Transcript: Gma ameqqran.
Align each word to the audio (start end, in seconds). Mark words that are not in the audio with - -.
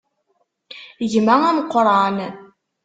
Gma 1.11 1.35
ameqqran. 1.49 2.17